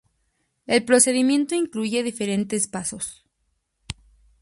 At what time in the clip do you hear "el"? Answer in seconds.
0.65-0.83